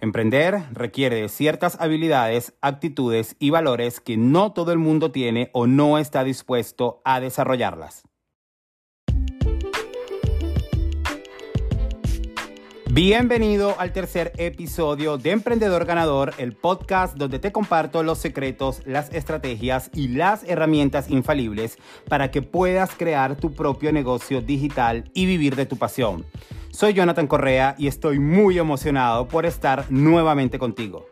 Emprender 0.00 0.62
requiere 0.72 1.28
ciertas 1.28 1.76
habilidades, 1.80 2.54
actitudes 2.60 3.34
y 3.40 3.50
valores 3.50 3.98
que 3.98 4.16
no 4.16 4.52
todo 4.52 4.70
el 4.70 4.78
mundo 4.78 5.10
tiene 5.10 5.50
o 5.52 5.66
no 5.66 5.98
está 5.98 6.22
dispuesto 6.22 7.02
a 7.04 7.18
desarrollarlas. 7.18 8.04
Bienvenido 12.90 13.74
al 13.78 13.92
tercer 13.92 14.32
episodio 14.38 15.18
de 15.18 15.32
Emprendedor 15.32 15.84
Ganador, 15.84 16.32
el 16.38 16.52
podcast 16.52 17.16
donde 17.16 17.40
te 17.40 17.50
comparto 17.50 18.04
los 18.04 18.18
secretos, 18.18 18.82
las 18.86 19.12
estrategias 19.12 19.90
y 19.94 20.08
las 20.08 20.44
herramientas 20.44 21.10
infalibles 21.10 21.76
para 22.08 22.30
que 22.30 22.40
puedas 22.42 22.94
crear 22.94 23.36
tu 23.36 23.52
propio 23.52 23.92
negocio 23.92 24.42
digital 24.42 25.10
y 25.12 25.26
vivir 25.26 25.56
de 25.56 25.66
tu 25.66 25.76
pasión. 25.76 26.24
Soy 26.78 26.94
Jonathan 26.94 27.26
Correa 27.26 27.74
y 27.76 27.88
estoy 27.88 28.20
muy 28.20 28.56
emocionado 28.56 29.26
por 29.26 29.44
estar 29.46 29.90
nuevamente 29.90 30.60
contigo. 30.60 31.06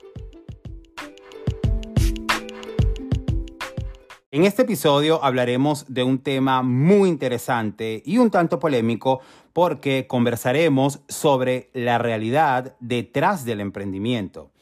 En 4.30 4.44
este 4.44 4.62
episodio 4.62 5.24
hablaremos 5.24 5.84
de 5.88 6.04
un 6.04 6.20
tema 6.20 6.62
muy 6.62 7.08
interesante 7.08 8.00
y 8.06 8.18
un 8.18 8.30
tanto 8.30 8.60
polémico 8.60 9.18
porque 9.52 10.06
conversaremos 10.06 11.00
sobre 11.08 11.70
la 11.72 11.98
realidad 11.98 12.76
detrás 12.78 13.44
del 13.44 13.60
emprendimiento. 13.60 14.52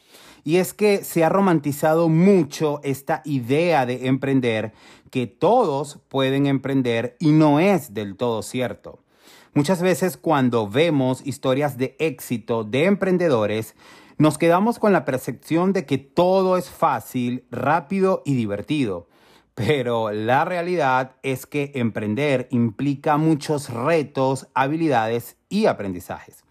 Y 0.43 0.55
es 0.55 0.73
que 0.73 1.03
se 1.03 1.23
ha 1.23 1.29
romantizado 1.29 2.09
mucho 2.09 2.79
esta 2.83 3.21
idea 3.25 3.85
de 3.85 4.07
emprender, 4.07 4.73
que 5.11 5.27
todos 5.27 5.99
pueden 6.07 6.47
emprender 6.47 7.15
y 7.19 7.31
no 7.31 7.59
es 7.59 7.93
del 7.93 8.15
todo 8.17 8.41
cierto. 8.41 9.04
Muchas 9.55 9.81
veces 9.81 10.17
cuando 10.17 10.67
vemos 10.67 11.25
historias 11.25 11.77
de 11.77 11.95
éxito 11.97 12.65
de 12.65 12.83
emprendedores, 12.83 13.73
nos 14.17 14.37
quedamos 14.37 14.79
con 14.79 14.91
la 14.91 15.05
percepción 15.05 15.71
de 15.71 15.85
que 15.85 15.97
todo 15.97 16.57
es 16.57 16.69
fácil, 16.69 17.45
rápido 17.51 18.21
y 18.25 18.35
divertido. 18.35 19.07
Pero 19.53 20.11
la 20.11 20.43
realidad 20.43 21.15
es 21.23 21.45
que 21.45 21.71
emprender 21.75 22.49
implica 22.51 23.15
muchos 23.15 23.69
retos, 23.69 24.49
habilidades 24.55 25.37
y 25.47 25.67
aprendizajes. 25.67 26.44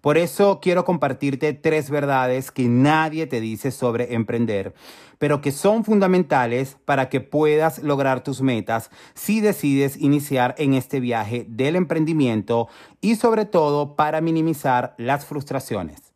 Por 0.00 0.18
eso 0.18 0.60
quiero 0.60 0.84
compartirte 0.84 1.52
tres 1.52 1.90
verdades 1.90 2.50
que 2.50 2.68
nadie 2.68 3.26
te 3.26 3.40
dice 3.40 3.70
sobre 3.70 4.14
emprender, 4.14 4.74
pero 5.18 5.40
que 5.40 5.52
son 5.52 5.84
fundamentales 5.84 6.76
para 6.84 7.08
que 7.08 7.20
puedas 7.20 7.82
lograr 7.82 8.22
tus 8.22 8.40
metas 8.40 8.90
si 9.14 9.40
decides 9.40 9.96
iniciar 9.96 10.54
en 10.58 10.74
este 10.74 11.00
viaje 11.00 11.46
del 11.48 11.76
emprendimiento 11.76 12.68
y 13.00 13.16
sobre 13.16 13.44
todo 13.44 13.96
para 13.96 14.20
minimizar 14.20 14.94
las 14.98 15.26
frustraciones. 15.26 16.08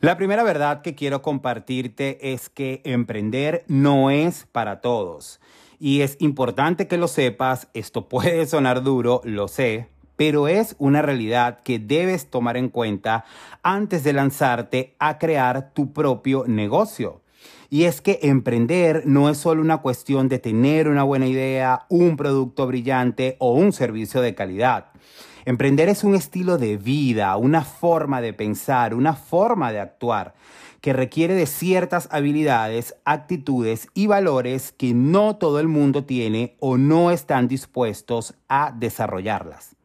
La 0.00 0.16
primera 0.16 0.42
verdad 0.42 0.80
que 0.80 0.94
quiero 0.94 1.20
compartirte 1.20 2.32
es 2.32 2.48
que 2.48 2.80
emprender 2.84 3.64
no 3.68 4.10
es 4.10 4.46
para 4.50 4.80
todos. 4.80 5.40
Y 5.78 6.00
es 6.00 6.16
importante 6.20 6.88
que 6.88 6.96
lo 6.96 7.06
sepas, 7.06 7.68
esto 7.74 8.08
puede 8.08 8.46
sonar 8.46 8.82
duro, 8.82 9.20
lo 9.24 9.46
sé, 9.46 9.88
pero 10.20 10.48
es 10.48 10.76
una 10.78 11.00
realidad 11.00 11.60
que 11.62 11.78
debes 11.78 12.28
tomar 12.28 12.58
en 12.58 12.68
cuenta 12.68 13.24
antes 13.62 14.04
de 14.04 14.12
lanzarte 14.12 14.94
a 14.98 15.16
crear 15.16 15.72
tu 15.72 15.94
propio 15.94 16.44
negocio. 16.46 17.22
Y 17.70 17.84
es 17.84 18.02
que 18.02 18.18
emprender 18.20 19.04
no 19.06 19.30
es 19.30 19.38
solo 19.38 19.62
una 19.62 19.78
cuestión 19.78 20.28
de 20.28 20.38
tener 20.38 20.88
una 20.88 21.04
buena 21.04 21.26
idea, 21.26 21.86
un 21.88 22.18
producto 22.18 22.66
brillante 22.66 23.36
o 23.38 23.54
un 23.54 23.72
servicio 23.72 24.20
de 24.20 24.34
calidad. 24.34 24.88
Emprender 25.46 25.88
es 25.88 26.04
un 26.04 26.14
estilo 26.14 26.58
de 26.58 26.76
vida, 26.76 27.34
una 27.38 27.64
forma 27.64 28.20
de 28.20 28.34
pensar, 28.34 28.92
una 28.92 29.14
forma 29.14 29.72
de 29.72 29.80
actuar 29.80 30.34
que 30.82 30.92
requiere 30.92 31.32
de 31.32 31.46
ciertas 31.46 32.08
habilidades, 32.12 32.94
actitudes 33.06 33.88
y 33.94 34.06
valores 34.06 34.72
que 34.72 34.92
no 34.92 35.36
todo 35.36 35.60
el 35.60 35.68
mundo 35.68 36.04
tiene 36.04 36.56
o 36.60 36.76
no 36.76 37.10
están 37.10 37.48
dispuestos 37.48 38.34
a 38.50 38.74
desarrollarlas. 38.78 39.79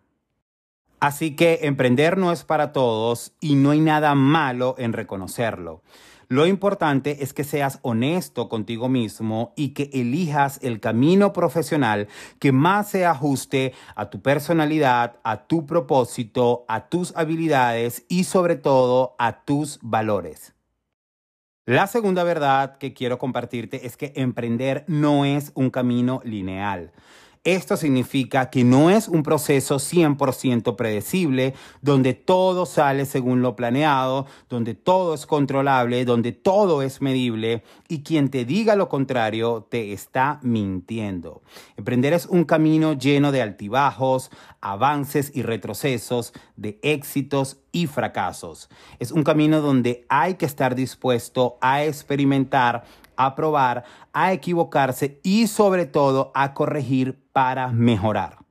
Así 0.99 1.35
que 1.35 1.59
emprender 1.63 2.17
no 2.17 2.31
es 2.31 2.43
para 2.43 2.71
todos 2.71 3.33
y 3.39 3.55
no 3.55 3.71
hay 3.71 3.79
nada 3.79 4.15
malo 4.15 4.75
en 4.77 4.93
reconocerlo. 4.93 5.81
Lo 6.27 6.47
importante 6.47 7.23
es 7.23 7.33
que 7.33 7.43
seas 7.43 7.79
honesto 7.83 8.49
contigo 8.49 8.89
mismo 8.89 9.53
y 9.55 9.69
que 9.69 9.91
elijas 9.93 10.59
el 10.63 10.79
camino 10.79 11.33
profesional 11.33 12.07
que 12.39 12.51
más 12.51 12.89
se 12.89 13.05
ajuste 13.05 13.73
a 13.95 14.09
tu 14.09 14.21
personalidad, 14.21 15.17
a 15.23 15.45
tu 15.45 15.67
propósito, 15.67 16.65
a 16.67 16.89
tus 16.89 17.15
habilidades 17.15 18.05
y 18.09 18.23
sobre 18.23 18.55
todo 18.55 19.15
a 19.19 19.43
tus 19.45 19.77
valores. 19.83 20.55
La 21.67 21.87
segunda 21.87 22.23
verdad 22.23 22.77
que 22.77 22.93
quiero 22.93 23.17
compartirte 23.17 23.85
es 23.85 23.97
que 23.97 24.13
emprender 24.15 24.83
no 24.87 25.25
es 25.25 25.51
un 25.55 25.69
camino 25.69 26.21
lineal. 26.23 26.91
Esto 27.45 27.77
significa 27.77 28.49
que 28.49 28.63
no 28.63 28.89
es 28.89 29.07
un 29.07 29.21
proceso 29.21 29.75
100% 29.75 30.75
predecible, 30.75 31.53
donde 31.79 32.15
todo 32.15 32.65
sale 32.65 33.05
según 33.05 33.43
lo 33.43 33.55
planeado, 33.55 34.25
donde 34.49 34.73
todo 34.73 35.13
es 35.13 35.27
controlable, 35.27 36.05
donde 36.05 36.31
todo 36.31 36.81
es 36.81 37.03
medible 37.03 37.61
y 37.87 38.01
quien 38.01 38.29
te 38.29 38.45
diga 38.45 38.75
lo 38.75 38.89
contrario 38.89 39.67
te 39.69 39.93
está 39.93 40.39
mintiendo. 40.41 41.43
Emprender 41.77 42.13
es 42.13 42.25
un 42.25 42.45
camino 42.45 42.93
lleno 42.93 43.31
de 43.31 43.43
altibajos, 43.43 44.31
avances 44.59 45.31
y 45.35 45.43
retrocesos, 45.43 46.33
de 46.55 46.79
éxitos 46.81 47.59
y 47.75 47.87
fracasos. 47.87 48.69
Es 48.99 49.11
un 49.11 49.23
camino 49.23 49.59
donde 49.59 50.05
hay 50.07 50.35
que 50.35 50.45
estar 50.45 50.75
dispuesto 50.75 51.57
a 51.59 51.83
experimentar 51.83 52.85
a 53.17 53.35
probar, 53.35 53.83
a 54.13 54.33
equivocarse 54.33 55.19
y 55.23 55.47
sobre 55.47 55.85
todo 55.85 56.31
a 56.33 56.53
corregir 56.53 57.17
para 57.31 57.69
mejorar. 57.69 58.44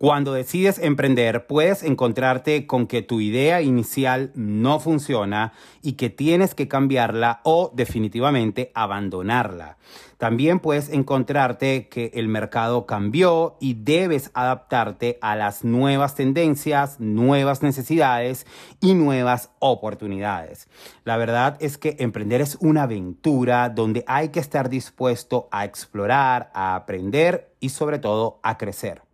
Cuando 0.00 0.32
decides 0.32 0.78
emprender, 0.78 1.48
puedes 1.48 1.82
encontrarte 1.82 2.68
con 2.68 2.86
que 2.86 3.02
tu 3.02 3.20
idea 3.20 3.62
inicial 3.62 4.30
no 4.36 4.78
funciona 4.78 5.54
y 5.82 5.94
que 5.94 6.08
tienes 6.08 6.54
que 6.54 6.68
cambiarla 6.68 7.40
o 7.42 7.72
definitivamente 7.74 8.70
abandonarla. 8.76 9.76
También 10.16 10.60
puedes 10.60 10.88
encontrarte 10.90 11.88
que 11.88 12.12
el 12.14 12.28
mercado 12.28 12.86
cambió 12.86 13.56
y 13.58 13.74
debes 13.74 14.30
adaptarte 14.34 15.18
a 15.20 15.34
las 15.34 15.64
nuevas 15.64 16.14
tendencias, 16.14 17.00
nuevas 17.00 17.64
necesidades 17.64 18.46
y 18.80 18.94
nuevas 18.94 19.50
oportunidades. 19.58 20.68
La 21.02 21.16
verdad 21.16 21.56
es 21.58 21.76
que 21.76 21.96
emprender 21.98 22.40
es 22.40 22.56
una 22.60 22.84
aventura 22.84 23.68
donde 23.68 24.04
hay 24.06 24.28
que 24.28 24.38
estar 24.38 24.68
dispuesto 24.68 25.48
a 25.50 25.64
explorar, 25.64 26.52
a 26.54 26.76
aprender 26.76 27.52
y 27.58 27.70
sobre 27.70 27.98
todo 27.98 28.38
a 28.44 28.58
crecer. 28.58 29.07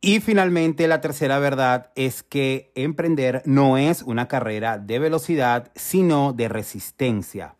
Y 0.00 0.20
finalmente 0.20 0.86
la 0.86 1.00
tercera 1.00 1.40
verdad 1.40 1.90
es 1.96 2.22
que 2.22 2.70
emprender 2.76 3.42
no 3.46 3.78
es 3.78 4.02
una 4.02 4.28
carrera 4.28 4.78
de 4.78 5.00
velocidad, 5.00 5.72
sino 5.74 6.32
de 6.32 6.48
resistencia. 6.48 7.56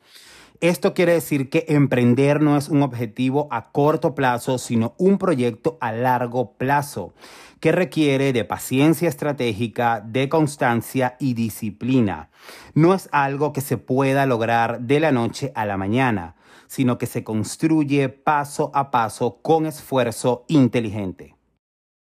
Esto 0.61 0.95
quiere 0.95 1.15
decir 1.15 1.51
que 1.51 1.67
emprender 1.69 2.41
no 2.41 2.57
es 2.57 2.69
un 2.69 2.83
objetivo 2.83 3.49
a 3.51 3.73
corto 3.73 4.15
plazo, 4.15 4.59
sino 4.59 4.95
un 4.99 5.19
proyecto 5.19 5.79
a 5.81 5.91
largo 5.91 6.53
plazo 6.53 7.13
que 7.59 7.73
requiere 7.73 8.33
de 8.33 8.45
paciencia 8.45 9.09
estratégica, 9.09 10.01
de 10.01 10.29
constancia 10.29 11.17
y 11.19 11.35
disciplina. 11.35 12.31
No 12.75 12.95
es 12.95 13.09
algo 13.11 13.53
que 13.53 13.61
se 13.61 13.79
pueda 13.79 14.27
lograr 14.27 14.81
de 14.81 15.01
la 15.01 15.11
noche 15.11 15.51
a 15.57 15.67
la 15.67 15.77
mañana, 15.77 16.37
sino 16.69 16.99
que 16.99 17.07
se 17.07 17.25
construye 17.25 18.09
paso 18.09 18.71
a 18.75 18.93
paso 18.93 19.39
con 19.43 19.67
esfuerzo 19.67 20.45
inteligente. 20.47 21.38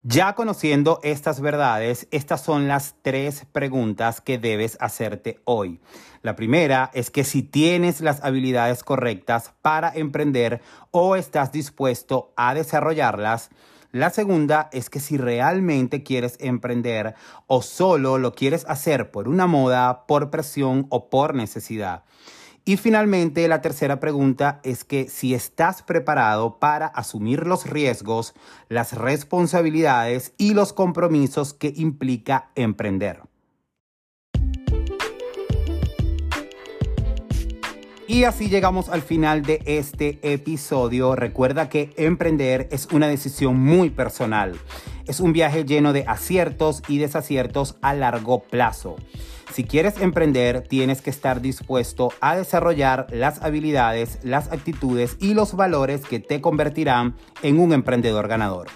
Ya 0.03 0.33
conociendo 0.33 1.01
estas 1.03 1.41
verdades, 1.41 2.07
estas 2.11 2.41
son 2.41 2.69
las 2.69 2.95
tres 3.01 3.45
preguntas 3.51 4.21
que 4.21 4.37
debes 4.37 4.77
hacerte 4.79 5.41
hoy. 5.43 5.81
La 6.21 6.37
primera 6.37 6.89
es 6.93 7.11
que 7.11 7.25
si 7.25 7.43
tienes 7.43 7.99
las 7.99 8.23
habilidades 8.23 8.85
correctas 8.85 9.51
para 9.61 9.91
emprender 9.93 10.61
o 10.91 11.17
estás 11.17 11.51
dispuesto 11.51 12.31
a 12.37 12.53
desarrollarlas. 12.53 13.49
La 13.91 14.09
segunda 14.09 14.69
es 14.71 14.89
que 14.89 15.01
si 15.01 15.17
realmente 15.17 16.01
quieres 16.01 16.37
emprender 16.39 17.15
o 17.47 17.61
solo 17.61 18.17
lo 18.17 18.33
quieres 18.33 18.63
hacer 18.69 19.11
por 19.11 19.27
una 19.27 19.47
moda, 19.47 20.05
por 20.05 20.29
presión 20.29 20.87
o 20.91 21.09
por 21.09 21.35
necesidad. 21.35 22.05
Y 22.69 22.77
finalmente, 22.77 23.47
la 23.47 23.61
tercera 23.61 23.99
pregunta 23.99 24.59
es 24.61 24.83
que 24.83 25.09
si 25.09 25.33
estás 25.33 25.81
preparado 25.81 26.59
para 26.59 26.85
asumir 26.85 27.47
los 27.47 27.67
riesgos, 27.67 28.35
las 28.67 28.93
responsabilidades 28.93 30.35
y 30.37 30.53
los 30.53 30.71
compromisos 30.71 31.55
que 31.55 31.73
implica 31.75 32.51
emprender. 32.53 33.23
Y 38.05 38.25
así 38.25 38.49
llegamos 38.49 38.89
al 38.89 39.01
final 39.01 39.41
de 39.41 39.63
este 39.65 40.19
episodio. 40.21 41.15
Recuerda 41.15 41.69
que 41.69 41.91
emprender 41.97 42.69
es 42.71 42.87
una 42.91 43.07
decisión 43.07 43.59
muy 43.59 43.89
personal. 43.89 44.59
Es 45.09 45.19
un 45.19 45.33
viaje 45.33 45.65
lleno 45.65 45.91
de 45.91 46.03
aciertos 46.05 46.83
y 46.87 46.99
desaciertos 46.99 47.77
a 47.81 47.95
largo 47.95 48.43
plazo. 48.43 48.95
Si 49.51 49.63
quieres 49.63 49.99
emprender, 49.99 50.61
tienes 50.61 51.01
que 51.01 51.09
estar 51.09 51.41
dispuesto 51.41 52.13
a 52.21 52.35
desarrollar 52.35 53.07
las 53.09 53.41
habilidades, 53.41 54.19
las 54.21 54.51
actitudes 54.51 55.17
y 55.19 55.33
los 55.33 55.55
valores 55.55 56.01
que 56.05 56.19
te 56.19 56.41
convertirán 56.41 57.15
en 57.41 57.59
un 57.59 57.73
emprendedor 57.73 58.27
ganador. 58.27 58.67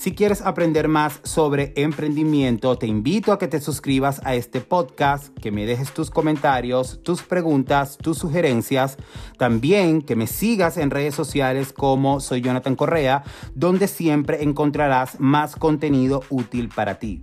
Si 0.00 0.12
quieres 0.12 0.40
aprender 0.40 0.88
más 0.88 1.20
sobre 1.24 1.74
emprendimiento, 1.76 2.78
te 2.78 2.86
invito 2.86 3.32
a 3.32 3.38
que 3.38 3.48
te 3.48 3.60
suscribas 3.60 4.22
a 4.24 4.34
este 4.34 4.62
podcast, 4.62 5.28
que 5.38 5.50
me 5.50 5.66
dejes 5.66 5.92
tus 5.92 6.10
comentarios, 6.10 7.02
tus 7.02 7.20
preguntas, 7.22 7.98
tus 7.98 8.16
sugerencias. 8.16 8.96
También 9.36 10.00
que 10.00 10.16
me 10.16 10.26
sigas 10.26 10.78
en 10.78 10.90
redes 10.90 11.14
sociales 11.14 11.74
como 11.74 12.20
soy 12.20 12.40
Jonathan 12.40 12.76
Correa, 12.76 13.24
donde 13.54 13.88
siempre 13.88 14.42
encontrarás 14.42 15.20
más 15.20 15.54
contenido 15.54 16.22
útil 16.30 16.70
para 16.70 16.98
ti. 16.98 17.20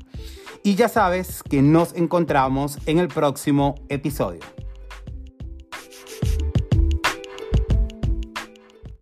Y 0.61 0.75
ya 0.75 0.87
sabes 0.87 1.41
que 1.41 1.63
nos 1.63 1.95
encontramos 1.95 2.77
en 2.85 2.99
el 2.99 3.07
próximo 3.07 3.73
episodio. 3.89 4.41